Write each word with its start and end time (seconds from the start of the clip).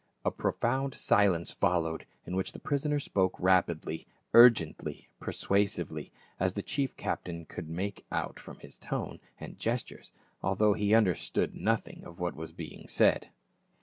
A 0.25 0.31
profound 0.31 0.95
silence 0.95 1.51
followed 1.51 2.07
in 2.25 2.35
which 2.35 2.53
the 2.53 2.59
prisoner 2.59 2.97
spoke 2.97 3.39
rapidly, 3.39 4.07
urgently, 4.33 5.09
persuasively, 5.19 6.11
as 6.39 6.53
the 6.53 6.63
chief 6.63 6.97
captain 6.97 7.45
could 7.45 7.69
make 7.69 8.03
out 8.11 8.39
from 8.39 8.57
his 8.61 8.79
tone 8.79 9.19
and 9.39 9.59
gestures, 9.59 10.11
although 10.41 10.73
he 10.73 10.95
under 10.95 11.13
stood 11.13 11.53
nothing 11.53 12.03
of 12.03 12.19
what 12.19 12.35
was 12.35 12.51
being 12.51 12.87
said. 12.87 13.29